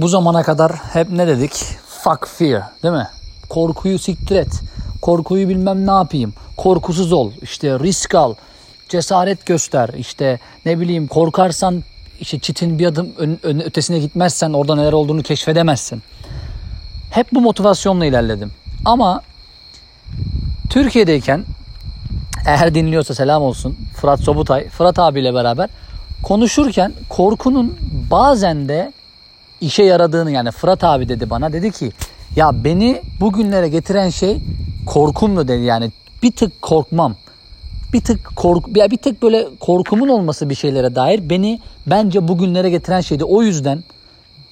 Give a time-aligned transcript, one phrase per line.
[0.00, 1.52] bu zamana kadar hep ne dedik?
[1.86, 3.08] Fuck fear değil mi?
[3.48, 4.60] Korkuyu siktir et.
[5.02, 6.34] Korkuyu bilmem ne yapayım.
[6.56, 7.32] Korkusuz ol.
[7.42, 8.34] İşte risk al.
[8.88, 9.88] Cesaret göster.
[9.88, 11.84] İşte ne bileyim korkarsan
[12.20, 16.02] işte çitin bir adım ön, ön, ötesine gitmezsen orada neler olduğunu keşfedemezsin.
[17.10, 18.52] Hep bu motivasyonla ilerledim.
[18.84, 19.22] Ama
[20.70, 21.44] Türkiye'deyken
[22.46, 25.70] eğer dinliyorsa selam olsun Fırat Sobutay, Fırat abiyle beraber
[26.22, 27.78] konuşurken korkunun
[28.10, 28.92] bazen de
[29.60, 31.92] işe yaradığını yani Fırat abi dedi bana dedi ki
[32.36, 34.38] ya beni bugünlere getiren şey
[34.86, 35.92] korkumdu dedi yani
[36.22, 37.14] bir tık korkmam
[37.92, 42.70] bir tık kork ya bir tık böyle korkumun olması bir şeylere dair beni bence bugünlere
[42.70, 43.24] getiren şeydi.
[43.24, 43.84] O yüzden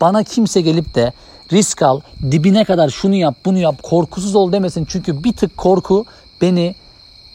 [0.01, 1.13] bana kimse gelip de
[1.52, 4.85] risk al, dibine kadar şunu yap, bunu yap, korkusuz ol demesin.
[4.85, 6.05] Çünkü bir tık korku
[6.41, 6.75] beni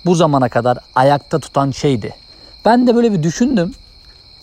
[0.06, 2.16] bu zamana kadar ayakta tutan şeydi.
[2.66, 3.74] Ben de böyle bir düşündüm.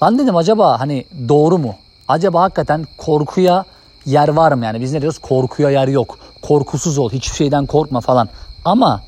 [0.02, 1.74] Lan dedim acaba hani doğru mu?
[2.08, 3.64] Acaba hakikaten korkuya
[4.06, 4.64] yer var mı?
[4.64, 5.18] Yani biz ne diyoruz?
[5.18, 6.18] Korkuya yer yok.
[6.42, 8.28] Korkusuz ol, hiçbir şeyden korkma falan.
[8.64, 9.02] Ama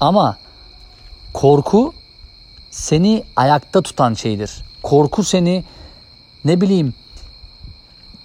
[0.00, 0.36] ama
[1.32, 1.92] korku
[2.70, 4.50] seni ayakta tutan şeydir.
[4.82, 5.64] Korku seni
[6.44, 6.94] ne bileyim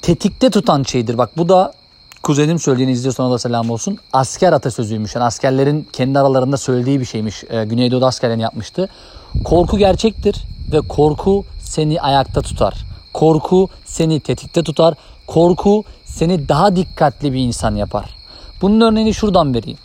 [0.02, 1.18] tetikte tutan şeydir.
[1.18, 1.74] Bak bu da
[2.24, 3.98] kuzenim söylediğini izliyor sonra da selam olsun.
[4.14, 5.16] Asker atasözüymüş.
[5.16, 7.44] Yani askerlerin kendi aralarında söylediği bir şeymiş.
[7.50, 8.90] Ee, Güneydoğu'da askerlerini yapmıştı.
[9.44, 10.36] Korku gerçektir
[10.72, 12.91] ve korku seni ayakta tutar.
[13.14, 14.94] Korku seni tetikte tutar.
[15.28, 18.16] Korku seni daha dikkatli bir insan yapar.
[18.62, 19.78] Bunun örneğini şuradan vereyim.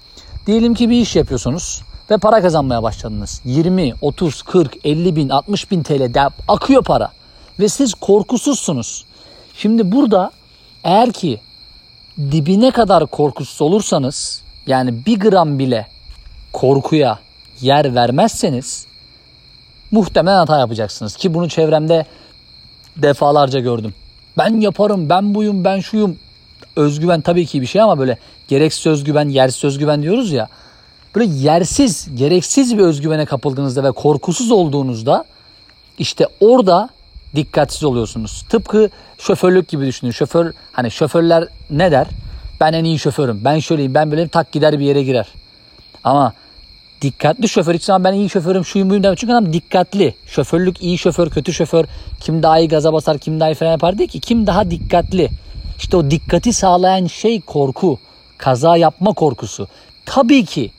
[0.46, 3.41] Diyelim ki bir iş yapıyorsunuz ve para kazanmaya başladınız.
[3.44, 7.12] 20, 30, 40, 50 bin, 60 bin TL de akıyor para.
[7.60, 9.05] Ve siz korkusuzsunuz.
[9.55, 10.30] Şimdi burada
[10.84, 11.40] eğer ki
[12.18, 15.86] dibine kadar korkusuz olursanız yani bir gram bile
[16.52, 17.18] korkuya
[17.61, 18.86] yer vermezseniz
[19.90, 21.16] muhtemelen hata yapacaksınız.
[21.16, 22.06] Ki bunu çevremde
[22.97, 23.94] defalarca gördüm.
[24.39, 26.16] Ben yaparım, ben buyum, ben şuyum.
[26.77, 30.48] Özgüven tabii ki bir şey ama böyle gereksiz özgüven, yersiz özgüven diyoruz ya.
[31.14, 35.24] Böyle yersiz, gereksiz bir özgüvene kapıldığınızda ve korkusuz olduğunuzda
[35.98, 36.89] işte orada
[37.34, 38.45] dikkatsiz oluyorsunuz.
[38.48, 40.11] Tıpkı şoförlük gibi düşünün.
[40.11, 42.07] Şoför hani şoförler ne der?
[42.61, 43.45] Ben en iyi şoförüm.
[43.45, 43.95] Ben şöyleyim.
[43.95, 45.27] Ben böyle tak gider bir yere girer.
[46.05, 46.33] Ama
[47.06, 49.17] dikkatli şoför hiç zaman ben iyi şoförüm şuyum buyum demem.
[49.17, 50.14] Çünkü adam dikkatli.
[50.27, 51.84] Şoförlük iyi şoför kötü şoför.
[52.20, 54.20] Kim daha iyi gaza basar kim daha iyi fren yapar değil ki.
[54.20, 55.28] Kim daha dikkatli.
[55.78, 57.98] İşte o dikkati sağlayan şey korku.
[58.39, 59.68] Kaza yapma korkusu.
[60.06, 60.70] Tabii ki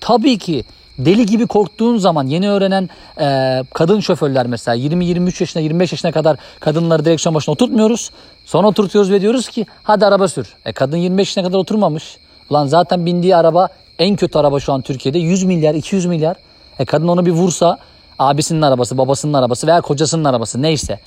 [0.00, 0.64] tabii ki
[0.98, 2.90] deli gibi korktuğun zaman yeni öğrenen
[3.20, 8.10] e, kadın şoförler mesela 20-23 yaşına 25 yaşına kadar kadınları direksiyon başına oturtmuyoruz.
[8.44, 10.54] Sonra oturtuyoruz ve diyoruz ki hadi araba sür.
[10.64, 12.16] E, kadın 25 yaşına kadar oturmamış.
[12.50, 13.68] Ulan zaten bindiği araba
[13.98, 16.36] en kötü araba şu an Türkiye'de 100 milyar 200 milyar.
[16.78, 17.78] E, kadın onu bir vursa
[18.18, 21.00] abisinin arabası babasının arabası veya kocasının arabası neyse.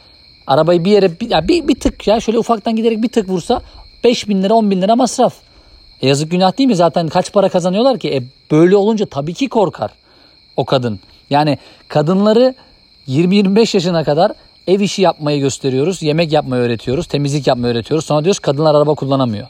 [0.48, 3.62] Arabayı bir yere bir, ya bir, bir tık ya şöyle ufaktan giderek bir tık vursa
[4.04, 5.34] 5 bin lira 10 bin lira masraf.
[6.02, 6.76] E yazık günah değil mi?
[6.76, 8.16] Zaten kaç para kazanıyorlar ki?
[8.16, 9.92] E böyle olunca tabii ki korkar
[10.58, 11.00] o kadın.
[11.30, 11.58] Yani
[11.88, 12.56] kadınları
[13.08, 14.32] 20-25 yaşına kadar
[14.68, 16.02] ev işi yapmayı gösteriyoruz.
[16.02, 17.08] Yemek yapmayı öğretiyoruz.
[17.08, 18.06] Temizlik yapmayı öğretiyoruz.
[18.06, 19.48] Sonra diyoruz kadınlar araba kullanamıyor.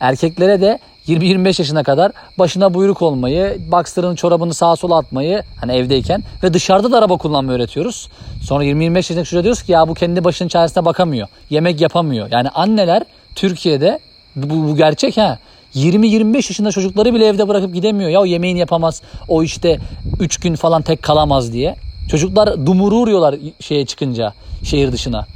[0.00, 0.78] Erkeklere de
[1.08, 6.92] 20-25 yaşına kadar başına buyruk olmayı, boxer'ın çorabını sağa sola atmayı hani evdeyken ve dışarıda
[6.92, 8.08] da araba kullanmayı öğretiyoruz.
[8.42, 11.28] Sonra 20-25 yaşındaki çocuğa diyoruz ki ya bu kendi başının çaresine bakamıyor.
[11.50, 12.28] Yemek yapamıyor.
[12.30, 13.02] Yani anneler
[13.34, 13.98] Türkiye'de
[14.36, 15.38] bu, bu gerçek ha.
[15.74, 18.10] 20-25 yaşında çocukları bile evde bırakıp gidemiyor.
[18.10, 19.02] Ya o yemeğini yapamaz.
[19.28, 19.78] O işte
[20.20, 21.76] 3 gün falan tek kalamaz diye.
[22.10, 25.26] Çocuklar dumuru şeye çıkınca şehir dışına.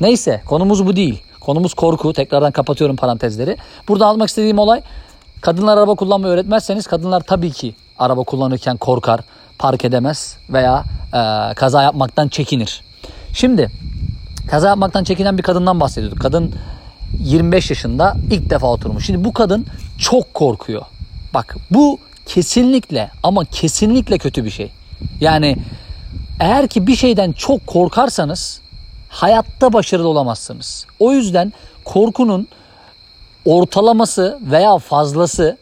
[0.00, 1.22] Neyse konumuz bu değil.
[1.48, 2.12] Konumuz korku.
[2.12, 3.56] Tekrardan kapatıyorum parantezleri.
[3.88, 4.82] Burada almak istediğim olay
[5.40, 9.20] kadınlar araba kullanmayı öğretmezseniz kadınlar tabii ki araba kullanırken korkar,
[9.58, 12.82] park edemez veya e, kaza yapmaktan çekinir.
[13.32, 13.70] Şimdi
[14.50, 16.20] kaza yapmaktan çekinen bir kadından bahsediyorduk.
[16.20, 16.54] Kadın
[17.18, 19.06] 25 yaşında ilk defa oturmuş.
[19.06, 19.66] Şimdi bu kadın
[19.98, 20.82] çok korkuyor.
[21.34, 24.70] Bak bu kesinlikle ama kesinlikle kötü bir şey.
[25.20, 25.56] Yani
[26.40, 28.60] eğer ki bir şeyden çok korkarsanız
[29.08, 30.86] hayatta başarılı olamazsınız.
[30.98, 31.52] O yüzden
[31.84, 32.48] korkunun
[33.44, 35.58] ortalaması veya fazlası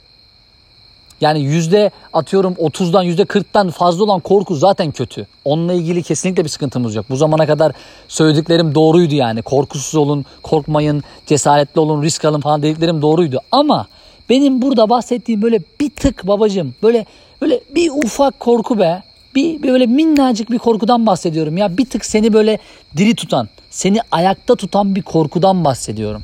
[1.21, 5.27] yani yüzde atıyorum 30'dan yüzde 40'tan fazla olan korku zaten kötü.
[5.45, 7.07] Onunla ilgili kesinlikle bir sıkıntımız yok.
[7.11, 7.73] Bu zamana kadar
[8.09, 9.43] söylediklerim doğruydu yani.
[9.43, 13.39] Korkusuz olun, korkmayın, cesaretli olun, risk alın falan dediklerim doğruydu.
[13.53, 13.87] Ama
[14.29, 17.07] benim burada bahsettiğim böyle bir tık babacım böyle
[17.43, 19.03] böyle bir ufak korku be.
[19.37, 21.79] Bir, bir böyle minnacık bir korkudan bahsediyorum ya.
[21.79, 22.59] Bir tık seni böyle
[22.97, 26.23] diri tutan, seni ayakta tutan bir korkudan bahsediyorum.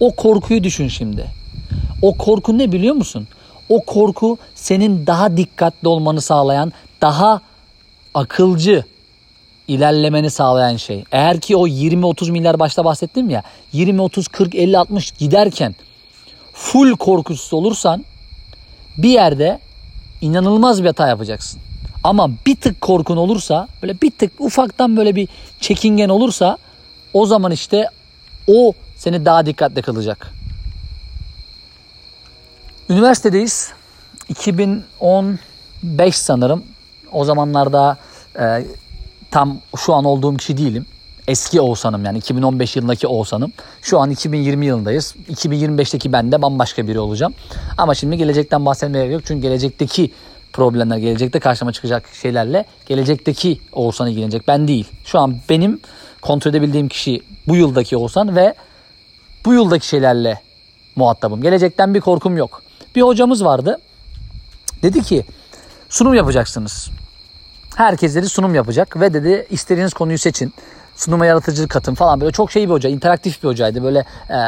[0.00, 1.26] O korkuyu düşün şimdi.
[2.02, 3.28] O korku ne biliyor musun?
[3.68, 7.40] O korku senin daha dikkatli olmanı sağlayan, daha
[8.14, 8.84] akılcı
[9.68, 11.04] ilerlemeni sağlayan şey.
[11.12, 13.42] Eğer ki o 20-30 milyar başta bahsettim ya
[13.74, 15.74] 20-30-40-50-60 giderken
[16.52, 18.04] full korkusuz olursan
[18.98, 19.58] bir yerde
[20.20, 21.60] inanılmaz bir hata yapacaksın.
[22.04, 25.28] Ama bir tık korkun olursa böyle bir tık ufaktan böyle bir
[25.60, 26.58] çekingen olursa
[27.12, 27.88] o zaman işte
[28.46, 30.32] o seni daha dikkatli kılacak.
[32.88, 33.72] Üniversitedeyiz.
[34.28, 36.64] 2015 sanırım.
[37.12, 37.96] O zamanlarda
[38.38, 38.66] e,
[39.30, 40.86] tam şu an olduğum kişi değilim.
[41.28, 43.52] Eski Oğuzhan'ım yani 2015 yılındaki Oğuzhan'ım.
[43.82, 45.14] Şu an 2020 yılındayız.
[45.30, 47.34] 2025'teki ben de bambaşka biri olacağım.
[47.78, 49.22] Ama şimdi gelecekten bahsetmeye yok.
[49.24, 50.10] Çünkü gelecekteki
[50.52, 54.48] problemler, gelecekte karşıma çıkacak şeylerle gelecekteki Oğuzhan ilgilenecek.
[54.48, 54.88] Ben değil.
[55.04, 55.80] Şu an benim
[56.22, 58.54] kontrol edebildiğim kişi bu yıldaki Oğuzhan ve
[59.44, 60.40] bu yıldaki şeylerle
[60.96, 61.42] muhatabım.
[61.42, 62.62] Gelecekten bir korkum yok.
[62.94, 63.78] Bir hocamız vardı.
[64.82, 65.24] Dedi ki
[65.88, 66.90] sunum yapacaksınız.
[67.76, 70.54] Herkes dedi sunum yapacak ve dedi istediğiniz konuyu seçin.
[70.96, 73.82] Sunuma yaratıcılık katın falan böyle çok şey bir hoca, interaktif bir hocaydı.
[73.82, 73.98] Böyle
[74.30, 74.38] e,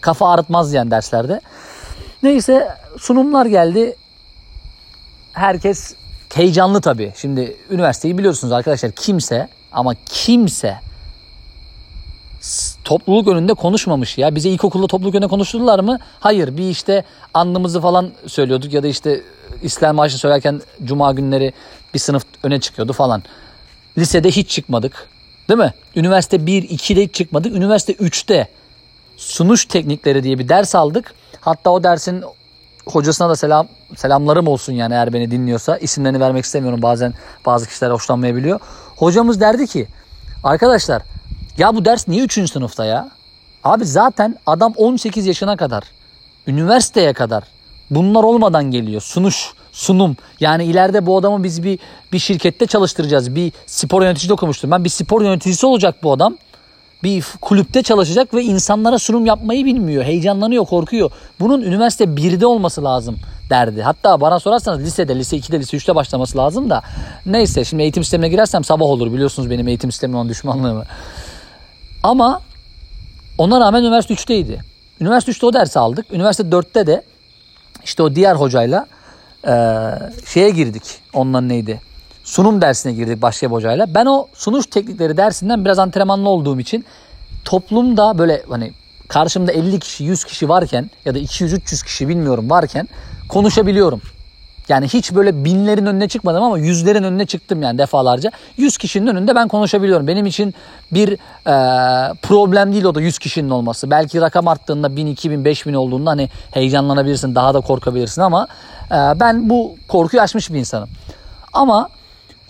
[0.00, 1.40] kafa ağrıtmaz diyen derslerde.
[2.22, 2.68] Neyse
[2.98, 3.96] sunumlar geldi.
[5.32, 5.94] Herkes
[6.34, 7.12] heyecanlı tabii.
[7.16, 8.92] Şimdi üniversiteyi biliyorsunuz arkadaşlar.
[8.92, 10.80] Kimse ama kimse
[12.84, 14.34] topluluk önünde konuşmamış ya.
[14.34, 15.98] Bize ilkokulda topluluk önünde konuşturdular mı?
[16.20, 16.56] Hayır.
[16.56, 17.04] Bir işte
[17.34, 19.20] anlamızı falan söylüyorduk ya da işte
[19.62, 21.52] İslam Marşı söylerken cuma günleri
[21.94, 23.22] bir sınıf öne çıkıyordu falan.
[23.98, 25.08] Lisede hiç çıkmadık.
[25.48, 25.74] Değil mi?
[25.96, 27.56] Üniversite 1, 2'de hiç çıkmadık.
[27.56, 28.48] Üniversite 3'te
[29.16, 31.14] sunuş teknikleri diye bir ders aldık.
[31.40, 32.24] Hatta o dersin
[32.94, 35.76] hocasına da selam selamlarım olsun yani eğer beni dinliyorsa.
[35.76, 37.14] isimlerini vermek istemiyorum bazen
[37.46, 38.60] bazı kişiler hoşlanmayabiliyor.
[38.96, 39.86] Hocamız derdi ki
[40.44, 41.02] arkadaşlar
[41.58, 42.50] ya bu ders niye 3.
[42.52, 43.10] sınıfta ya?
[43.64, 45.84] Abi zaten adam 18 yaşına kadar,
[46.46, 47.44] üniversiteye kadar
[47.90, 49.00] bunlar olmadan geliyor.
[49.00, 50.16] Sunuş, sunum.
[50.40, 51.78] Yani ileride bu adamı biz bir
[52.12, 53.34] bir şirkette çalıştıracağız.
[53.34, 54.70] Bir spor yöneticisi okumuştum.
[54.70, 56.36] Ben bir spor yöneticisi olacak bu adam.
[57.02, 60.04] Bir kulüpte çalışacak ve insanlara sunum yapmayı bilmiyor.
[60.04, 61.10] Heyecanlanıyor, korkuyor.
[61.40, 63.16] Bunun üniversite 1'de olması lazım
[63.50, 63.82] derdi.
[63.82, 66.82] Hatta bana sorarsanız lisede, lise 2'de, lise 3'te başlaması lazım da.
[67.26, 69.12] Neyse şimdi eğitim sistemine girersem sabah olur.
[69.12, 70.84] Biliyorsunuz benim eğitim sistemine olan düşmanlığımı.
[72.02, 72.40] Ama
[73.38, 74.58] ona rağmen üniversite 3'teydi.
[75.00, 76.06] Üniversite 3'te o dersi aldık.
[76.12, 77.02] Üniversite 4'te de
[77.84, 78.86] işte o diğer hocayla
[79.46, 79.54] e,
[80.26, 80.82] şeye girdik.
[81.12, 81.80] Ondan neydi?
[82.24, 83.94] Sunum dersine girdik başka bir hocayla.
[83.94, 86.84] Ben o sunuş teknikleri dersinden biraz antrenmanlı olduğum için
[87.44, 88.72] toplumda böyle hani
[89.08, 92.88] karşımda 50 kişi 100 kişi varken ya da 200-300 kişi bilmiyorum varken
[93.28, 94.00] konuşabiliyorum.
[94.68, 98.30] Yani hiç böyle binlerin önüne çıkmadım ama yüzlerin önüne çıktım yani defalarca.
[98.56, 100.06] Yüz kişinin önünde ben konuşabiliyorum.
[100.06, 100.54] Benim için
[100.92, 103.90] bir e, problem değil o da yüz kişinin olması.
[103.90, 108.48] Belki rakam arttığında bin, iki bin, beş bin olduğunda hani heyecanlanabilirsin, daha da korkabilirsin ama
[108.90, 110.88] e, ben bu korkuyu aşmış bir insanım.
[111.52, 111.88] Ama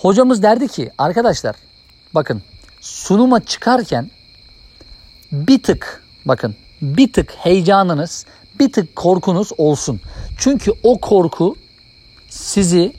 [0.03, 1.57] hocamız derdi ki arkadaşlar
[2.15, 2.43] bakın
[2.81, 4.11] sunuma çıkarken
[5.33, 8.27] bir tık bakın bir tık heyecanınız,
[8.61, 10.01] bir tık korkunuz olsun.
[10.39, 11.57] Çünkü o korku
[12.29, 12.93] sizi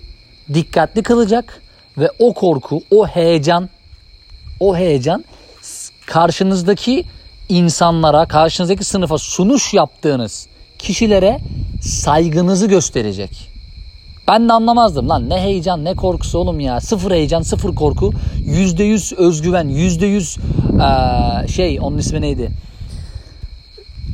[0.53, 1.61] dikkatli kılacak
[1.97, 3.69] ve o korku, o heyecan,
[4.59, 5.25] o heyecan
[6.05, 7.05] karşınızdaki
[7.49, 10.47] insanlara, karşınızdaki sınıfa sunuş yaptığınız
[10.79, 11.39] kişilere
[11.81, 13.50] saygınızı gösterecek.
[14.27, 16.81] Ben de anlamazdım lan ne heyecan ne korkusu oğlum ya.
[16.81, 18.13] Sıfır heyecan sıfır korku.
[18.45, 20.37] Yüzde yüz özgüven yüzde yüz
[21.47, 22.51] şey onun ismi neydi?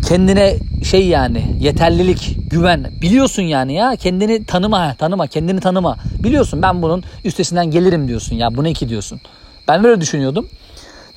[0.07, 5.97] kendine şey yani yeterlilik, güven biliyorsun yani ya kendini tanıma, tanıma, kendini tanıma.
[6.23, 9.21] Biliyorsun ben bunun üstesinden gelirim diyorsun ya bu ne ki diyorsun.
[9.67, 10.47] Ben böyle düşünüyordum.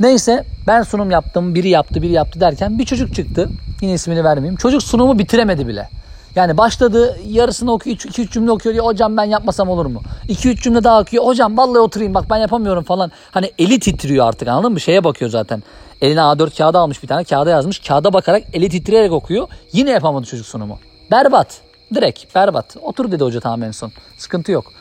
[0.01, 3.49] Neyse ben sunum yaptım, biri yaptı, biri yaptı derken bir çocuk çıktı.
[3.81, 4.57] Yine ismini vermeyeyim.
[4.57, 5.89] Çocuk sunumu bitiremedi bile.
[6.35, 10.03] Yani başladı yarısını okuyor 2-3 cümle okuyor ya hocam ben yapmasam olur mu?
[10.29, 13.13] 2-3 cümle daha okuyor hocam vallahi oturayım bak ben yapamıyorum falan.
[13.31, 14.81] Hani eli titriyor artık anladın mı?
[14.81, 15.63] Şeye bakıyor zaten.
[16.01, 17.79] Eline A4 kağıda almış bir tane kağıda yazmış.
[17.79, 19.49] Kağıda bakarak eli titreyerek okuyor.
[19.73, 20.79] Yine yapamadı çocuk sunumu.
[21.11, 21.61] Berbat.
[21.95, 22.77] Direkt berbat.
[22.83, 23.93] Otur dedi hoca tamam en son.
[24.19, 24.73] Sıkıntı yok.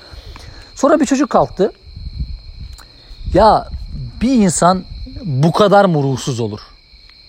[0.76, 1.72] Sonra bir çocuk kalktı.
[3.34, 3.68] Ya
[4.22, 4.84] bir insan
[5.24, 6.60] bu kadar mı ruhsuz olur?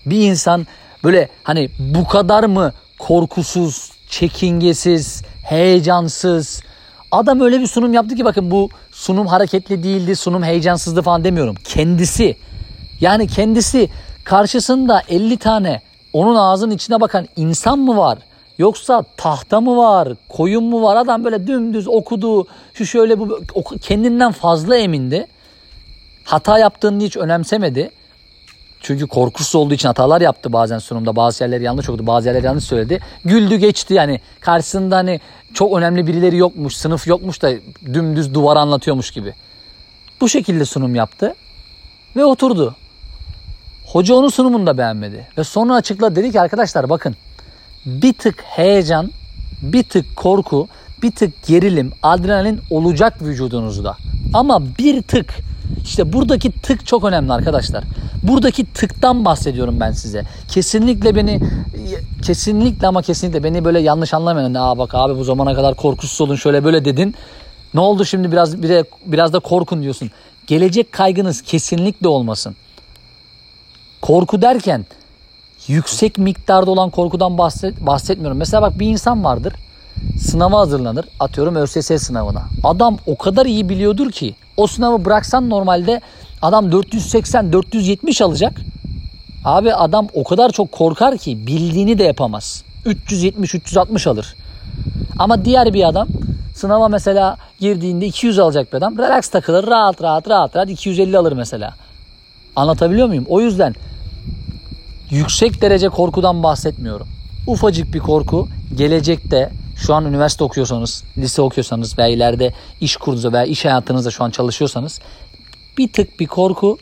[0.07, 0.67] Bir insan
[1.05, 6.63] böyle hani bu kadar mı korkusuz, çekingesiz, heyecansız.
[7.11, 11.55] Adam öyle bir sunum yaptı ki bakın bu sunum hareketli değildi, sunum heyecansızdı falan demiyorum.
[11.65, 12.37] Kendisi
[13.01, 13.89] yani kendisi
[14.25, 15.81] karşısında 50 tane
[16.13, 18.19] onun ağzının içine bakan insan mı var?
[18.59, 20.09] Yoksa tahta mı var?
[20.29, 20.97] Koyun mu var?
[20.97, 22.47] Adam böyle dümdüz okudu.
[22.75, 23.41] Şu şöyle bu
[23.81, 25.27] kendinden fazla emindi.
[26.25, 27.91] Hata yaptığını hiç önemsemedi.
[28.81, 31.17] Çünkü korkusuz olduğu için hatalar yaptı bazen sunumda.
[31.17, 33.01] Bazı yerleri yanlış okudu, bazı yerleri yanlış söyledi.
[33.25, 34.21] Güldü geçti yani.
[34.41, 35.21] Karşısında hani
[35.55, 37.53] çok önemli birileri yokmuş, sınıf yokmuş da
[37.95, 39.35] dümdüz duvar anlatıyormuş gibi.
[40.21, 41.35] Bu şekilde sunum yaptı.
[42.17, 42.75] Ve oturdu.
[43.87, 45.27] Hoca onun sunumunu da beğenmedi.
[45.39, 47.17] Ve sonra açıkladı dedi ki arkadaşlar bakın
[47.87, 49.11] bir tık heyecan,
[49.63, 50.69] bir tık korku,
[51.03, 53.97] bir tık gerilim, adrenalin olacak vücudunuzda.
[54.35, 55.35] Ama bir tık
[55.85, 57.85] işte buradaki tık çok önemli arkadaşlar.
[58.23, 60.25] Buradaki tıktan bahsediyorum ben size.
[60.49, 61.41] Kesinlikle beni
[62.23, 64.55] kesinlikle ama kesinlikle beni böyle yanlış anlamayın.
[64.55, 67.15] Aa bak abi bu zamana kadar korkusuz olun şöyle böyle dedin.
[67.75, 70.11] Ne oldu şimdi biraz bir de, biraz da korkun diyorsun.
[70.47, 72.57] Gelecek kaygınız kesinlikle olmasın.
[74.01, 74.87] Korku derken
[75.69, 78.39] yüksek miktarda olan korkudan bahset, bahsetmiyorum.
[78.39, 79.53] Mesela bak bir insan vardır.
[80.19, 81.05] Sınava hazırlanır.
[81.21, 82.43] Atıyorum ÖSS sınavına.
[82.65, 86.01] Adam o kadar iyi biliyordur ki o sınavı bıraksan normalde
[86.43, 88.53] adam 480 470 alacak.
[89.45, 92.65] Abi adam o kadar çok korkar ki bildiğini de yapamaz.
[92.85, 94.35] 370 360 alır.
[95.19, 96.09] Ama diğer bir adam
[96.55, 101.33] sınava mesela girdiğinde 200 alacak bir adam relax takılır rahat rahat rahat rahat 250 alır
[101.33, 101.75] mesela.
[102.57, 103.25] Anlatabiliyor muyum?
[103.29, 103.75] O yüzden
[105.11, 107.07] yüksek derece korkudan bahsetmiyorum.
[107.47, 109.51] Ufacık bir korku gelecekte
[109.81, 114.31] şu an üniversite okuyorsanız, lise okuyorsanız veya ileride iş kurduğunuzda veya iş hayatınızda şu an
[114.31, 115.01] çalışıyorsanız
[115.79, 116.79] bir tık bir korku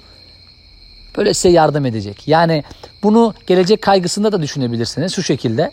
[1.17, 2.28] böyle size yardım edecek.
[2.28, 2.64] Yani
[3.02, 5.71] bunu gelecek kaygısında da düşünebilirsiniz şu şekilde.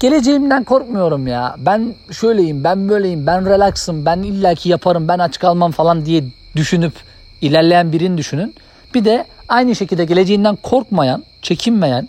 [0.00, 1.56] Geleceğimden korkmuyorum ya.
[1.58, 6.24] Ben şöyleyim, ben böyleyim, ben relaxım, ben illaki yaparım, ben aç kalmam falan diye
[6.56, 6.92] düşünüp
[7.40, 8.54] ilerleyen birini düşünün.
[8.94, 12.08] Bir de aynı şekilde geleceğinden korkmayan, çekinmeyen,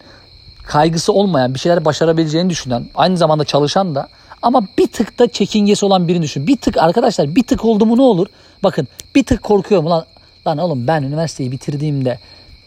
[0.64, 4.08] kaygısı olmayan, bir şeyler başarabileceğini düşünen, aynı zamanda çalışan da
[4.42, 6.48] ama bir tık da çekingesi olan birini düşün.
[6.48, 8.28] Bir tık arkadaşlar bir tık oldu mu ne olur?
[8.64, 10.06] Bakın bir tık korkuyorum lan.
[10.48, 12.20] Lan oğlum ben üniversiteyi bitirdiğimde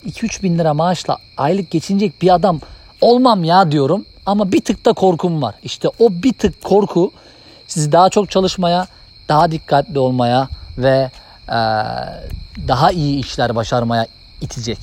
[0.07, 2.61] 2-3 bin lira maaşla aylık geçinecek bir adam
[3.00, 4.04] olmam ya diyorum.
[4.26, 5.54] Ama bir tık da korkum var.
[5.62, 7.12] İşte o bir tık korku
[7.66, 8.87] sizi daha çok çalışmaya,
[9.28, 11.11] daha dikkatli olmaya ve
[11.49, 11.59] e,
[12.69, 14.07] daha iyi işler başarmaya
[14.40, 14.78] itecek.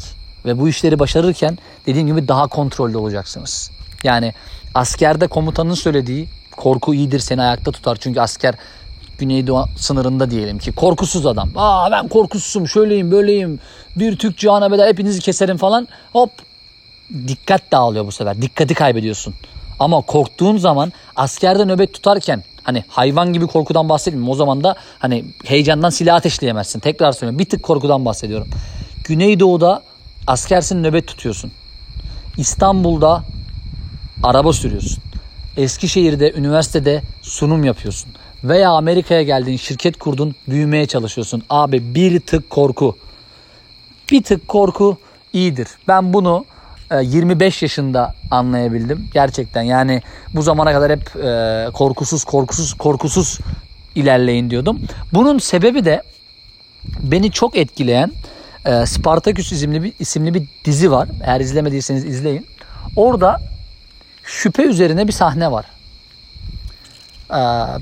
[0.45, 3.71] Ve bu işleri başarırken dediğim gibi daha kontrollü olacaksınız.
[4.03, 4.33] Yani
[4.73, 7.97] askerde komutanın söylediği korku iyidir seni ayakta tutar.
[8.01, 8.55] Çünkü asker
[9.17, 11.49] Güneydoğu sınırında diyelim ki korkusuz adam.
[11.55, 13.59] Aa ben korkusuzum şöyleyim böyleyim
[13.95, 15.87] bir Türk cihana bedel hepinizi keserim falan.
[16.13, 16.31] Hop
[17.27, 18.41] dikkat dağılıyor bu sefer.
[18.41, 19.33] Dikkati kaybediyorsun.
[19.79, 24.29] Ama korktuğun zaman askerde nöbet tutarken hani hayvan gibi korkudan bahsetmiyorum.
[24.29, 26.79] O zaman da hani heyecandan silah ateşleyemezsin.
[26.79, 27.39] Tekrar söylüyorum.
[27.39, 28.47] Bir tık korkudan bahsediyorum.
[29.03, 29.83] Güneydoğu'da
[30.27, 31.51] askersin nöbet tutuyorsun.
[32.37, 33.23] İstanbul'da
[34.23, 35.03] araba sürüyorsun.
[35.57, 38.11] Eskişehir'de, üniversitede sunum yapıyorsun.
[38.43, 41.43] Veya Amerika'ya geldin, şirket kurdun, büyümeye çalışıyorsun.
[41.49, 42.97] Abi bir tık korku.
[44.11, 44.97] Bir tık korku
[45.33, 45.67] iyidir.
[45.87, 46.45] Ben bunu
[47.01, 49.09] 25 e, yaşında anlayabildim.
[49.13, 50.01] Gerçekten yani
[50.33, 53.39] bu zamana kadar hep e, korkusuz, korkusuz, korkusuz
[53.95, 54.79] ilerleyin diyordum.
[55.13, 56.03] Bunun sebebi de
[56.99, 58.11] beni çok etkileyen
[58.65, 61.09] e, Spartaküs isimli bir, isimli bir dizi var.
[61.23, 62.47] Eğer izlemediyseniz izleyin.
[62.95, 63.50] Orada
[64.23, 65.65] şüphe üzerine bir sahne var.
[67.33, 67.81] Ee,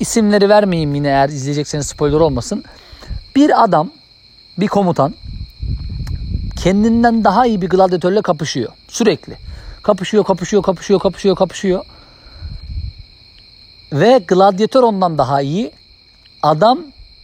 [0.00, 2.64] isimleri vermeyeyim yine eğer izleyecekseniz spoiler olmasın.
[3.36, 3.90] Bir adam,
[4.58, 5.14] bir komutan
[6.62, 8.72] kendinden daha iyi bir gladyatörle kapışıyor.
[8.88, 9.36] Sürekli.
[9.82, 11.84] Kapışıyor, kapışıyor, kapışıyor, kapışıyor, kapışıyor.
[13.92, 15.72] Ve gladyatör ondan daha iyi.
[16.42, 16.78] Adam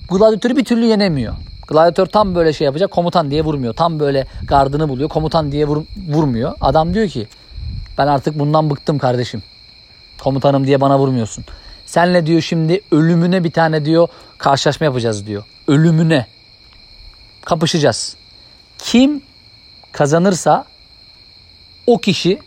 [0.09, 1.35] gladyatörü bir türlü yenemiyor.
[1.69, 3.75] Gladyatör tam böyle şey yapacak komutan diye vurmuyor.
[3.75, 6.55] Tam böyle gardını buluyor komutan diye vur, vurmuyor.
[6.61, 7.27] Adam diyor ki
[7.99, 9.43] ben artık bundan bıktım kardeşim.
[10.19, 11.45] Komutanım diye bana vurmuyorsun.
[11.87, 15.45] Senle diyor şimdi ölümüne bir tane diyor karşılaşma yapacağız diyor.
[15.69, 16.27] Ölümüne.
[17.45, 18.17] Kapışacağız.
[18.79, 19.23] Kim
[19.93, 20.65] kazanırsa
[21.87, 22.39] o kişi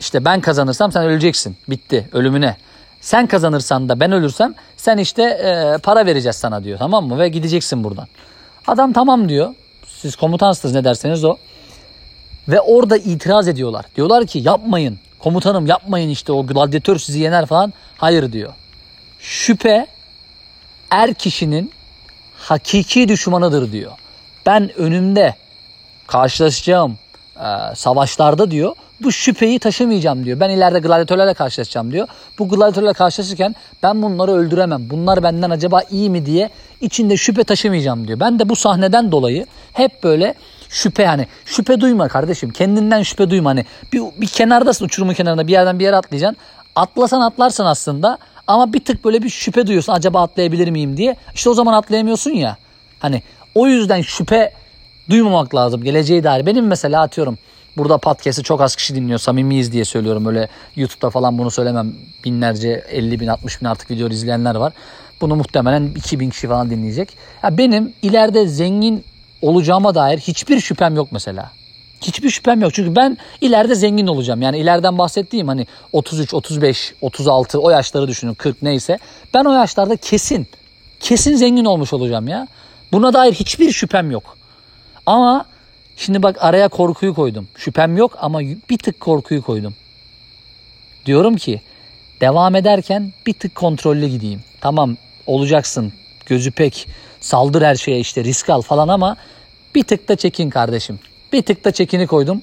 [0.00, 1.56] işte ben kazanırsam sen öleceksin.
[1.68, 2.56] Bitti ölümüne.
[3.00, 7.18] Sen kazanırsan da ben ölürsem sen işte e, para vereceğiz sana diyor tamam mı?
[7.18, 8.08] Ve gideceksin buradan.
[8.66, 9.54] Adam tamam diyor.
[9.86, 11.36] Siz komutansınız ne derseniz o.
[12.48, 13.84] Ve orada itiraz ediyorlar.
[13.96, 14.98] Diyorlar ki yapmayın.
[15.18, 17.72] Komutanım yapmayın işte o gladyatör sizi yener falan.
[17.96, 18.52] Hayır diyor.
[19.20, 19.86] Şüphe
[20.90, 21.72] er kişinin
[22.36, 23.92] hakiki düşmanıdır diyor.
[24.46, 25.34] Ben önümde
[26.06, 26.98] karşılaşacağım
[27.36, 30.40] e, savaşlarda diyor bu şüpheyi taşımayacağım diyor.
[30.40, 32.08] Ben ileride gladyatörlerle karşılaşacağım diyor.
[32.38, 34.90] Bu gladyatörlerle karşılaşırken ben bunları öldüremem.
[34.90, 38.20] Bunlar benden acaba iyi mi diye içinde şüphe taşımayacağım diyor.
[38.20, 40.34] Ben de bu sahneden dolayı hep böyle
[40.72, 42.50] şüphe hani şüphe duyma kardeşim.
[42.50, 46.36] Kendinden şüphe duyma hani bir, bir kenardasın uçurumun kenarında bir yerden bir yere atlayacaksın.
[46.76, 51.16] Atlasan atlarsın aslında ama bir tık böyle bir şüphe duyuyorsun acaba atlayabilir miyim diye.
[51.34, 52.56] İşte o zaman atlayamıyorsun ya.
[52.98, 53.22] Hani
[53.54, 54.52] o yüzden şüphe
[55.10, 56.46] duymamak lazım geleceğe dair.
[56.46, 57.38] Benim mesela atıyorum
[57.76, 60.26] burada podcast'i çok az kişi dinliyor samimiyiz diye söylüyorum.
[60.26, 61.92] Öyle YouTube'da falan bunu söylemem
[62.24, 64.72] binlerce 50 bin 60 bin artık video izleyenler var.
[65.20, 67.16] Bunu muhtemelen 2000 kişi falan dinleyecek.
[67.42, 69.04] Ya benim ileride zengin
[69.42, 71.50] olacağıma dair hiçbir şüphem yok mesela.
[72.00, 72.74] Hiçbir şüphem yok.
[72.74, 74.42] Çünkü ben ileride zengin olacağım.
[74.42, 78.98] Yani ileriden bahsettiğim hani 33, 35, 36 o yaşları düşünün 40 neyse.
[79.34, 80.46] Ben o yaşlarda kesin
[81.00, 82.48] kesin zengin olmuş olacağım ya.
[82.92, 84.36] Buna dair hiçbir şüphem yok.
[85.06, 85.46] Ama
[85.96, 87.48] şimdi bak araya korkuyu koydum.
[87.56, 89.74] Şüphem yok ama bir tık korkuyu koydum.
[91.06, 91.60] Diyorum ki
[92.20, 94.42] devam ederken bir tık kontrollü gideyim.
[94.60, 94.96] Tamam
[95.26, 95.92] olacaksın
[96.26, 96.88] gözü pek
[97.22, 99.16] saldır her şeye işte risk al falan ama
[99.74, 100.98] bir tık da çekin kardeşim.
[101.32, 102.42] Bir tık da çekini koydum.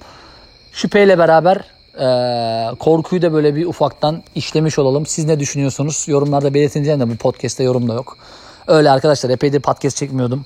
[0.72, 1.66] Şüpheyle beraber
[2.00, 5.06] e, korkuyu da böyle bir ufaktan işlemiş olalım.
[5.06, 6.06] Siz ne düşünüyorsunuz?
[6.08, 8.18] Yorumlarda belirtince de bu podcast'te yorum da yok.
[8.68, 10.46] Öyle arkadaşlar epeydir podcast çekmiyordum.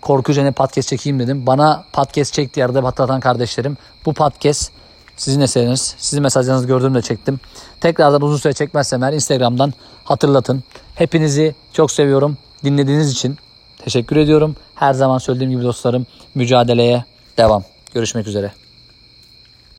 [0.00, 1.46] Korku üzerine podcast çekeyim dedim.
[1.46, 3.76] Bana podcast çekti yerde hatırlatan kardeşlerim.
[4.06, 4.72] Bu podcast
[5.16, 5.94] sizin eseriniz.
[5.98, 7.40] Sizin mesajlarınızı gördüğümde çektim.
[7.80, 9.72] Tekrardan uzun süre çekmezsem eğer Instagram'dan
[10.04, 10.64] hatırlatın.
[10.94, 12.36] Hepinizi çok seviyorum.
[12.64, 13.38] Dinlediğiniz için
[13.84, 14.56] teşekkür ediyorum.
[14.74, 17.04] Her zaman söylediğim gibi dostlarım mücadeleye
[17.38, 17.64] devam.
[17.94, 18.61] Görüşmek üzere.